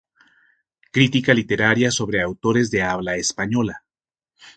[0.91, 3.83] Crítica literaria sobre autores de habla española.